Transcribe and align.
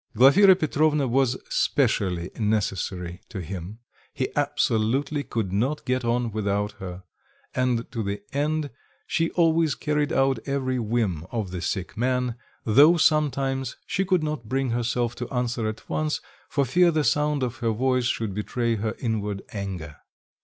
Glafira 0.17 0.55
Petrovna 0.57 1.07
was 1.07 1.37
specially 1.47 2.31
necessary 2.39 3.21
to 3.29 3.39
him; 3.39 3.77
he 4.15 4.35
absolutely 4.35 5.21
could 5.21 5.53
not 5.53 5.85
get 5.85 6.03
on 6.03 6.31
without 6.31 6.71
her 6.79 7.03
and 7.53 7.85
to 7.91 8.01
the 8.01 8.19
end 8.33 8.71
she 9.05 9.29
always 9.33 9.75
carried 9.75 10.11
out 10.11 10.39
every 10.47 10.79
whim 10.79 11.27
of 11.31 11.51
the 11.51 11.61
sick 11.61 11.95
man, 11.95 12.33
though 12.65 12.97
sometimes 12.97 13.75
she 13.85 14.03
could 14.03 14.23
not 14.23 14.49
bring 14.49 14.71
herself 14.71 15.13
to 15.13 15.29
answer 15.31 15.67
at 15.67 15.87
once 15.87 16.19
for 16.49 16.65
fear 16.65 16.89
the 16.89 17.03
sound 17.03 17.43
of 17.43 17.57
her 17.57 17.69
voice 17.69 18.05
should 18.05 18.33
betray 18.33 18.77
her 18.77 18.95
inward 19.01 19.43
anger. 19.53 19.97